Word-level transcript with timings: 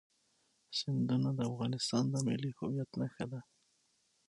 سیندونه 0.77 1.29
د 1.35 1.39
افغانستان 1.51 2.03
د 2.09 2.15
ملي 2.27 2.51
هویت 2.57 2.89
نښه 2.99 3.25
ده. 3.31 3.41